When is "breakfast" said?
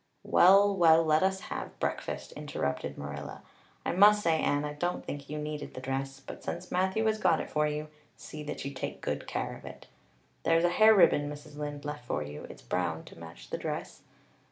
1.79-2.31